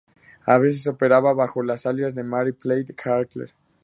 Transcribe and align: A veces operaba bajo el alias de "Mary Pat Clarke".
A 0.47 0.57
veces 0.57 0.87
operaba 0.87 1.31
bajo 1.31 1.61
el 1.61 1.69
alias 1.85 2.15
de 2.15 2.23
"Mary 2.23 2.53
Pat 2.53 2.89
Clarke". 2.97 3.53